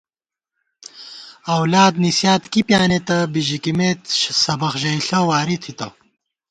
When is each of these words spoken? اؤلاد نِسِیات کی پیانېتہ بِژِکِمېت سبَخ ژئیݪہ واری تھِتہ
اؤلاد 1.55 1.93
نِسِیات 2.03 2.43
کی 2.51 2.61
پیانېتہ 2.67 3.17
بِژِکِمېت 3.33 4.01
سبَخ 4.43 4.73
ژئیݪہ 4.81 5.19
واری 5.29 5.57
تھِتہ 5.63 5.87